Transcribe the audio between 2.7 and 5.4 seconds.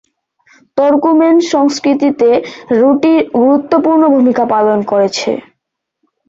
রুটি গুরুত্বপূর্ণ ভূমিকা পালন করেছে।